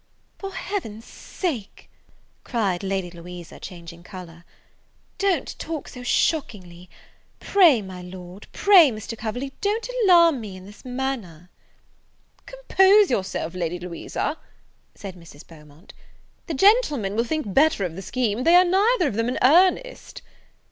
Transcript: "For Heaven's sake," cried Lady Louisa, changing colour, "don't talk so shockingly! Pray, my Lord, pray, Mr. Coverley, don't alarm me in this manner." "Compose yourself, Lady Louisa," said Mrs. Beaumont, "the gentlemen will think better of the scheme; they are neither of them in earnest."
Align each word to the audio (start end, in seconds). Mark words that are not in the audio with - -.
"For 0.39 0.51
Heaven's 0.55 1.05
sake," 1.05 1.87
cried 2.43 2.81
Lady 2.81 3.11
Louisa, 3.11 3.59
changing 3.59 4.01
colour, 4.01 4.45
"don't 5.19 5.55
talk 5.59 5.89
so 5.89 6.01
shockingly! 6.01 6.89
Pray, 7.39 7.83
my 7.83 8.01
Lord, 8.01 8.47
pray, 8.51 8.89
Mr. 8.89 9.15
Coverley, 9.15 9.53
don't 9.61 9.87
alarm 10.03 10.41
me 10.41 10.57
in 10.57 10.65
this 10.65 10.83
manner." 10.83 11.51
"Compose 12.47 13.11
yourself, 13.11 13.53
Lady 13.53 13.77
Louisa," 13.77 14.39
said 14.95 15.15
Mrs. 15.15 15.45
Beaumont, 15.47 15.93
"the 16.47 16.55
gentlemen 16.55 17.15
will 17.15 17.23
think 17.23 17.53
better 17.53 17.85
of 17.85 17.95
the 17.95 18.01
scheme; 18.01 18.43
they 18.43 18.55
are 18.55 18.65
neither 18.65 19.07
of 19.07 19.13
them 19.13 19.29
in 19.29 19.37
earnest." 19.43 20.23